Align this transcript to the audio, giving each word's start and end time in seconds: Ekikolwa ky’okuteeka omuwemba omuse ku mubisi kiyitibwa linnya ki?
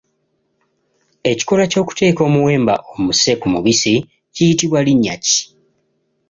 Ekikolwa 1.31 1.65
ky’okuteeka 1.71 2.21
omuwemba 2.29 2.73
omuse 2.95 3.31
ku 3.41 3.47
mubisi 3.53 3.95
kiyitibwa 4.33 4.79
linnya 4.85 5.15
ki? 5.23 5.37